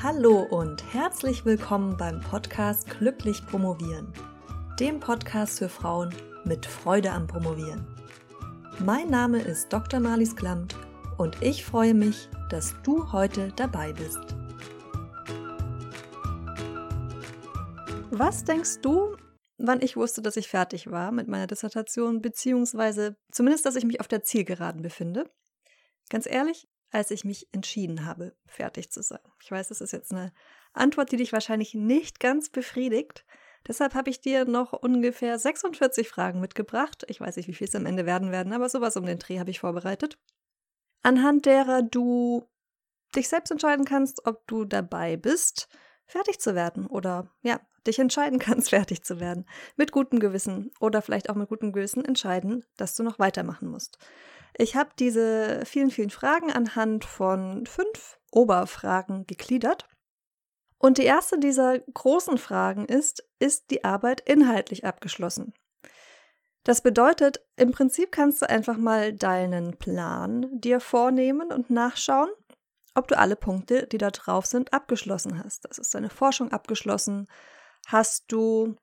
[0.00, 4.12] Hallo und herzlich willkommen beim Podcast Glücklich Promovieren,
[4.78, 7.84] dem Podcast für Frauen mit Freude am Promovieren.
[8.78, 9.98] Mein Name ist Dr.
[9.98, 10.76] Marlies Klamt
[11.16, 14.20] und ich freue mich, dass du heute dabei bist.
[18.12, 19.16] Was denkst du,
[19.56, 23.98] wann ich wusste, dass ich fertig war mit meiner Dissertation, beziehungsweise zumindest, dass ich mich
[23.98, 25.28] auf der Zielgeraden befinde?
[26.08, 29.20] Ganz ehrlich, als ich mich entschieden habe, fertig zu sein.
[29.42, 30.32] Ich weiß, das ist jetzt eine
[30.72, 33.24] Antwort, die dich wahrscheinlich nicht ganz befriedigt.
[33.66, 37.04] Deshalb habe ich dir noch ungefähr 46 Fragen mitgebracht.
[37.08, 39.38] Ich weiß nicht, wie viel es am Ende werden werden, aber sowas um den Dreh
[39.38, 40.18] habe ich vorbereitet.
[41.02, 42.48] Anhand derer du
[43.14, 45.68] dich selbst entscheiden kannst, ob du dabei bist,
[46.06, 49.46] fertig zu werden oder ja, dich entscheiden kannst, fertig zu werden.
[49.76, 53.98] Mit gutem Gewissen oder vielleicht auch mit gutem Gewissen entscheiden, dass du noch weitermachen musst.
[54.54, 59.88] Ich habe diese vielen, vielen Fragen anhand von fünf Oberfragen gegliedert.
[60.78, 65.52] Und die erste dieser großen Fragen ist, ist die Arbeit inhaltlich abgeschlossen?
[66.64, 72.28] Das bedeutet, im Prinzip kannst du einfach mal deinen Plan dir vornehmen und nachschauen,
[72.94, 75.64] ob du alle Punkte, die da drauf sind, abgeschlossen hast.
[75.64, 77.26] Das ist deine Forschung abgeschlossen.
[77.86, 78.76] Hast du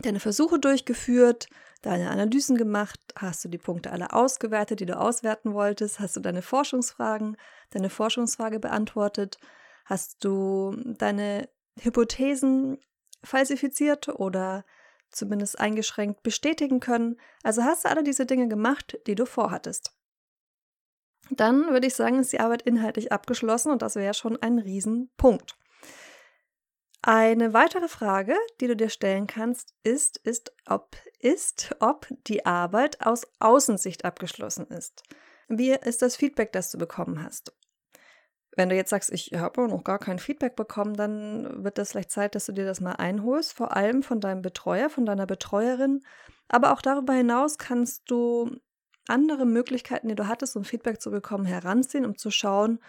[0.00, 1.48] deine Versuche durchgeführt?
[1.86, 3.00] Deine Analysen gemacht?
[3.14, 6.00] Hast du die Punkte alle ausgewertet, die du auswerten wolltest?
[6.00, 7.36] Hast du deine Forschungsfragen,
[7.70, 9.38] deine Forschungsfrage beantwortet?
[9.84, 11.48] Hast du deine
[11.78, 12.78] Hypothesen
[13.22, 14.64] falsifiziert oder
[15.10, 17.20] zumindest eingeschränkt bestätigen können?
[17.44, 19.92] Also hast du alle diese Dinge gemacht, die du vorhattest.
[21.30, 25.56] Dann würde ich sagen, ist die Arbeit inhaltlich abgeschlossen und das wäre schon ein Riesenpunkt.
[27.08, 33.00] Eine weitere Frage, die du dir stellen kannst, ist, ist, ob, ist, ob die Arbeit
[33.06, 35.04] aus Außensicht abgeschlossen ist.
[35.46, 37.54] Wie ist das Feedback, das du bekommen hast?
[38.56, 42.10] Wenn du jetzt sagst, ich habe noch gar kein Feedback bekommen, dann wird das vielleicht
[42.10, 46.00] Zeit, dass du dir das mal einholst, vor allem von deinem Betreuer, von deiner Betreuerin.
[46.48, 48.50] Aber auch darüber hinaus kannst du
[49.06, 52.80] andere Möglichkeiten, die du hattest, um Feedback zu bekommen, heranziehen, um zu schauen,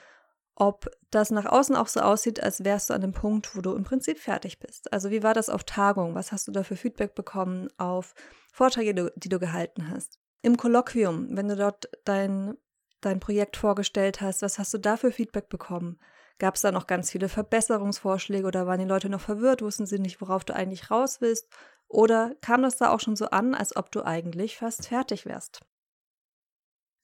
[0.59, 3.75] ob das nach außen auch so aussieht, als wärst du an dem Punkt, wo du
[3.75, 4.91] im Prinzip fertig bist.
[4.91, 6.15] Also wie war das auf Tagung?
[6.15, 8.15] Was hast du da für Feedback bekommen auf
[8.51, 10.17] Vorträge, die du gehalten hast?
[10.41, 12.57] Im Kolloquium, wenn du dort dein,
[13.01, 15.99] dein Projekt vorgestellt hast, was hast du da für Feedback bekommen?
[16.39, 19.99] Gab es da noch ganz viele Verbesserungsvorschläge oder waren die Leute noch verwirrt, wussten sie
[19.99, 21.47] nicht, worauf du eigentlich raus willst?
[21.87, 25.61] Oder kam das da auch schon so an, als ob du eigentlich fast fertig wärst?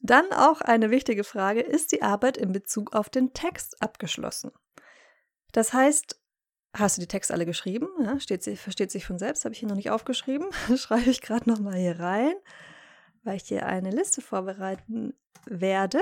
[0.05, 4.51] Dann auch eine wichtige Frage, ist die Arbeit in Bezug auf den Text abgeschlossen?
[5.53, 6.19] Das heißt,
[6.75, 7.87] hast du die Texte alle geschrieben?
[8.03, 10.49] Ja, steht versteht sich von selbst, habe ich hier noch nicht aufgeschrieben.
[10.75, 12.33] Schreibe ich gerade nochmal hier rein,
[13.23, 15.13] weil ich dir eine Liste vorbereiten
[15.45, 16.01] werde,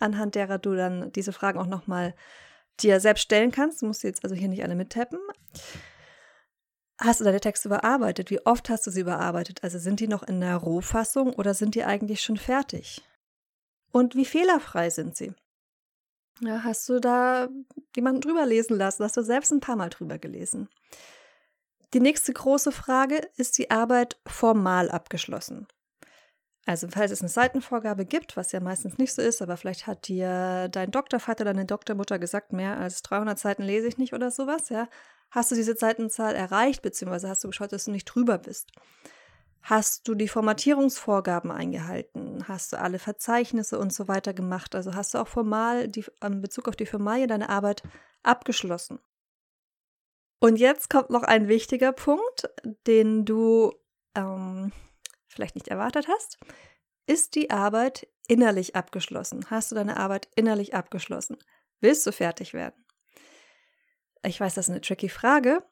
[0.00, 2.14] anhand derer du dann diese Fragen auch nochmal
[2.80, 3.82] dir selbst stellen kannst.
[3.82, 5.18] Du musst jetzt also hier nicht alle mittappen.
[6.98, 8.30] Hast du deine Texte überarbeitet?
[8.30, 9.62] Wie oft hast du sie überarbeitet?
[9.62, 13.02] Also sind die noch in der Rohfassung oder sind die eigentlich schon fertig?
[13.92, 15.32] Und wie fehlerfrei sind sie?
[16.40, 17.48] Ja, hast du da
[17.94, 19.04] jemanden drüber lesen lassen?
[19.04, 20.68] Hast du selbst ein paar Mal drüber gelesen?
[21.92, 25.66] Die nächste große Frage, ist die Arbeit formal abgeschlossen?
[26.66, 30.06] Also, falls es eine Seitenvorgabe gibt, was ja meistens nicht so ist, aber vielleicht hat
[30.06, 34.30] dir dein Doktorvater oder deine Doktormutter gesagt, mehr als 300 Seiten lese ich nicht oder
[34.30, 34.88] sowas, ja.
[35.30, 38.70] Hast du diese Seitenzahl erreicht, beziehungsweise hast du geschaut, dass du nicht drüber bist?
[39.62, 42.48] Hast du die Formatierungsvorgaben eingehalten?
[42.48, 44.74] Hast du alle Verzeichnisse und so weiter gemacht?
[44.74, 47.82] Also hast du auch formal die, in Bezug auf die Formalie deine Arbeit
[48.22, 48.98] abgeschlossen?
[50.40, 52.48] Und jetzt kommt noch ein wichtiger Punkt,
[52.86, 53.74] den du
[54.14, 54.72] ähm,
[55.28, 56.38] vielleicht nicht erwartet hast.
[57.06, 59.44] Ist die Arbeit innerlich abgeschlossen?
[59.50, 61.36] Hast du deine Arbeit innerlich abgeschlossen?
[61.80, 62.86] Willst du fertig werden?
[64.22, 65.62] Ich weiß, das ist eine tricky Frage,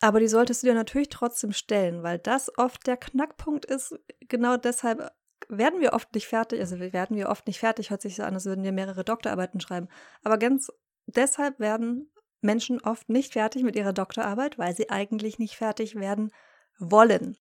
[0.00, 3.98] aber die solltest du dir natürlich trotzdem stellen, weil das oft der Knackpunkt ist.
[4.20, 5.12] Genau deshalb
[5.48, 8.34] werden wir oft nicht fertig, also werden wir oft nicht fertig, hört sich so an,
[8.34, 9.88] als würden wir mehrere Doktorarbeiten schreiben.
[10.22, 10.72] Aber ganz
[11.06, 12.10] deshalb werden
[12.40, 16.32] Menschen oft nicht fertig mit ihrer Doktorarbeit, weil sie eigentlich nicht fertig werden
[16.78, 17.36] wollen.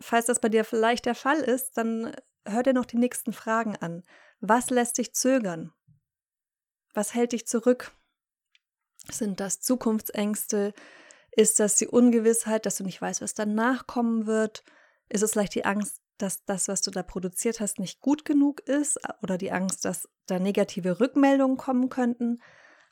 [0.00, 2.14] Falls das bei dir vielleicht der Fall ist, dann
[2.46, 4.02] hör dir noch die nächsten Fragen an.
[4.40, 5.72] Was lässt dich zögern?
[6.92, 7.92] Was hält dich zurück?
[9.10, 10.74] Sind das Zukunftsängste?
[11.34, 14.64] Ist das die Ungewissheit, dass du nicht weißt, was danach kommen wird?
[15.08, 18.60] Ist es vielleicht die Angst, dass das, was du da produziert hast, nicht gut genug
[18.60, 19.00] ist?
[19.22, 22.42] Oder die Angst, dass da negative Rückmeldungen kommen könnten?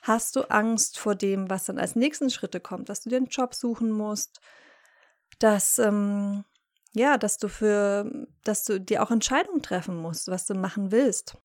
[0.03, 3.55] Hast du Angst vor dem, was dann als nächsten Schritte kommt, dass du einen Job
[3.55, 4.41] suchen musst?
[5.39, 6.45] Dass, ähm,
[6.93, 8.11] ja, dass du für,
[8.43, 11.37] dass du dir auch Entscheidungen treffen musst, was du machen willst.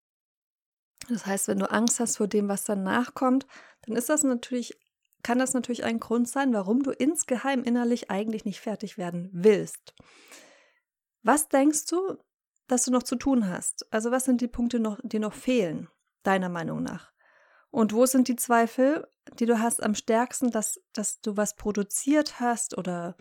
[1.10, 3.46] Das heißt, wenn du Angst hast vor dem, was danach kommt,
[3.82, 4.80] dann ist das natürlich
[5.26, 9.96] kann das natürlich ein Grund sein, warum du insgeheim innerlich eigentlich nicht fertig werden willst.
[11.24, 12.18] Was denkst du,
[12.68, 13.92] dass du noch zu tun hast?
[13.92, 15.90] Also was sind die Punkte, noch, die noch fehlen,
[16.22, 17.12] deiner Meinung nach?
[17.72, 19.08] Und wo sind die Zweifel,
[19.40, 23.18] die du hast am stärksten, dass, dass du was produziert hast oder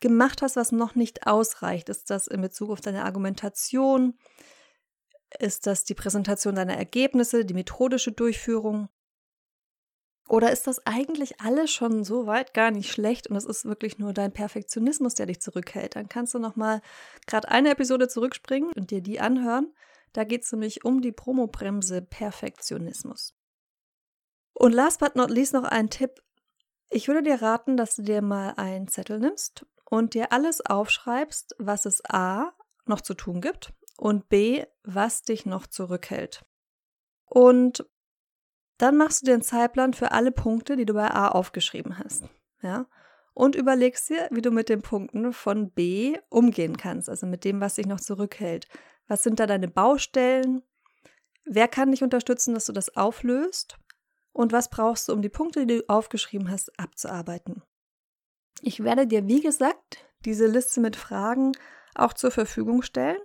[0.00, 1.88] gemacht hast, was noch nicht ausreicht?
[1.88, 4.18] Ist das in Bezug auf deine Argumentation?
[5.38, 8.90] Ist das die Präsentation deiner Ergebnisse, die methodische Durchführung?
[10.28, 13.98] Oder ist das eigentlich alles schon so weit gar nicht schlecht und es ist wirklich
[13.98, 15.96] nur dein Perfektionismus, der dich zurückhält?
[15.96, 16.82] Dann kannst du nochmal
[17.26, 19.72] gerade eine Episode zurückspringen und dir die anhören.
[20.12, 23.34] Da geht es nämlich um die Promobremse Perfektionismus.
[24.52, 26.22] Und last but not least noch ein Tipp.
[26.90, 31.54] Ich würde dir raten, dass du dir mal einen Zettel nimmst und dir alles aufschreibst,
[31.58, 32.52] was es A
[32.84, 36.44] noch zu tun gibt und B, was dich noch zurückhält.
[37.24, 37.86] Und
[38.78, 42.24] dann machst du dir einen Zeitplan für alle Punkte, die du bei A aufgeschrieben hast.
[42.62, 42.86] Ja?
[43.34, 47.60] Und überlegst dir, wie du mit den Punkten von B umgehen kannst, also mit dem,
[47.60, 48.68] was dich noch zurückhält.
[49.08, 50.62] Was sind da deine Baustellen?
[51.44, 53.78] Wer kann dich unterstützen, dass du das auflöst?
[54.32, 57.62] Und was brauchst du, um die Punkte, die du aufgeschrieben hast, abzuarbeiten?
[58.60, 61.52] Ich werde dir, wie gesagt, diese Liste mit Fragen
[61.94, 63.20] auch zur Verfügung stellen.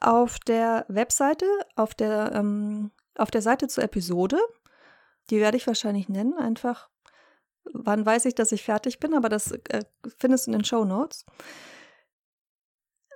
[0.00, 1.46] Auf der Webseite,
[1.76, 4.38] auf der, ähm, auf der Seite zur Episode
[5.30, 6.88] die werde ich wahrscheinlich nennen, einfach.
[7.72, 9.84] Wann weiß ich, dass ich fertig bin, aber das äh,
[10.18, 11.24] findest du in den Show Notes.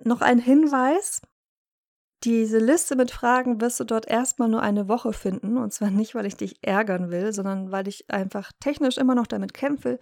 [0.00, 1.20] Noch ein Hinweis.
[2.24, 5.56] Diese Liste mit Fragen wirst du dort erstmal nur eine Woche finden.
[5.56, 9.26] Und zwar nicht, weil ich dich ärgern will, sondern weil ich einfach technisch immer noch
[9.26, 9.98] damit kämpfe,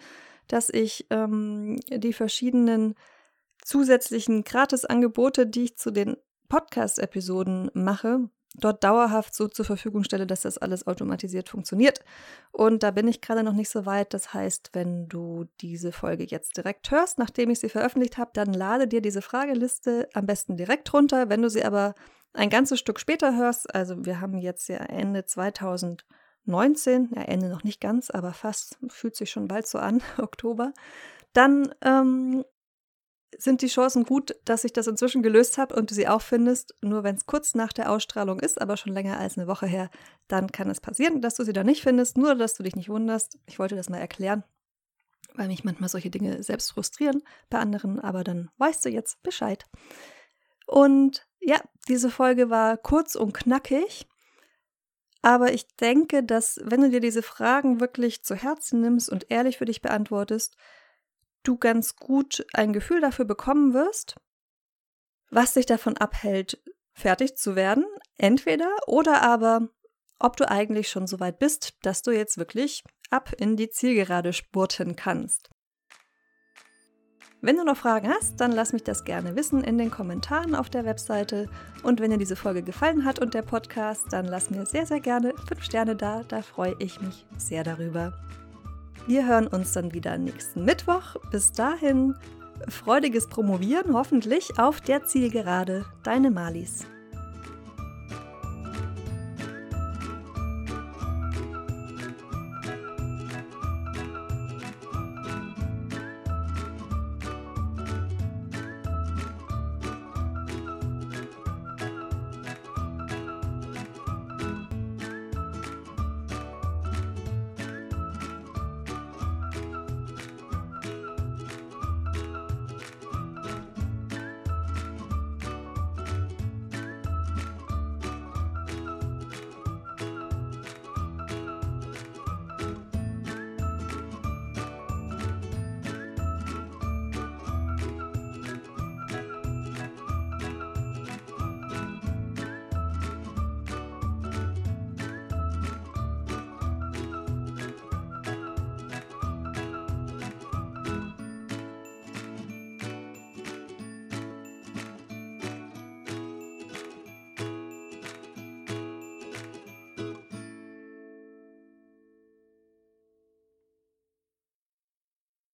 [0.49, 2.95] dass ich ähm, die verschiedenen
[3.63, 6.17] zusätzlichen Gratisangebote, die ich zu den
[6.49, 12.01] Podcast-Episoden mache, dort dauerhaft so zur Verfügung stelle, dass das alles automatisiert funktioniert.
[12.53, 14.15] Und da bin ich gerade noch nicht so weit.
[14.15, 18.53] Das heißt, wenn du diese Folge jetzt direkt hörst, nachdem ich sie veröffentlicht habe, dann
[18.53, 21.29] lade dir diese Frageliste am besten direkt runter.
[21.29, 21.95] Wenn du sie aber
[22.33, 27.65] ein ganzes Stück später hörst, also wir haben jetzt ja Ende 2019, ja Ende noch
[27.65, 30.73] nicht ganz, aber fast, fühlt sich schon bald so an, Oktober,
[31.33, 32.45] dann ähm,
[33.39, 36.75] sind die Chancen gut, dass ich das inzwischen gelöst habe und du sie auch findest.
[36.81, 39.91] Nur wenn es kurz nach der Ausstrahlung ist, aber schon länger als eine Woche her,
[40.29, 42.17] dann kann es passieren, dass du sie da nicht findest.
[42.17, 43.39] Nur, dass du dich nicht wunderst.
[43.47, 44.45] Ich wollte das mal erklären,
[45.35, 49.65] weil mich manchmal solche Dinge selbst frustrieren bei anderen, aber dann weißt du jetzt Bescheid.
[50.67, 54.07] Und ja, diese Folge war kurz und knackig.
[55.23, 59.59] Aber ich denke, dass wenn du dir diese Fragen wirklich zu Herzen nimmst und ehrlich
[59.59, 60.57] für dich beantwortest,
[61.47, 64.17] du ganz gut ein Gefühl dafür bekommen wirst,
[65.31, 66.63] was dich davon abhält,
[66.93, 67.85] fertig zu werden,
[68.17, 69.69] entweder oder aber,
[70.19, 74.33] ob du eigentlich schon so weit bist, dass du jetzt wirklich ab in die Zielgerade
[74.33, 75.51] spurten kannst.
[77.43, 80.71] Wenn du noch Fragen hast, dann lass mich das gerne wissen in den Kommentaren auf
[80.71, 81.49] der Webseite.
[81.83, 85.01] Und wenn dir diese Folge gefallen hat und der Podcast, dann lass mir sehr, sehr
[85.01, 86.25] gerne 5 Sterne da.
[86.25, 88.19] Da freue ich mich sehr darüber.
[89.07, 91.17] Wir hören uns dann wieder nächsten Mittwoch.
[91.31, 92.15] Bis dahin,
[92.69, 95.85] freudiges Promovieren hoffentlich auf der Zielgerade.
[96.03, 96.87] Deine Malis.